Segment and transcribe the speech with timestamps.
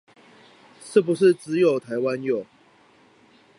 [0.83, 2.47] 是不是只有台灣有